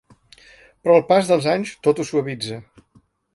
Però 0.87 0.95
el 0.99 1.05
pas 1.11 1.29
dels 1.33 1.49
anys 1.53 1.75
tot 1.89 2.01
ho 2.01 2.07
suavitza. 2.13 2.59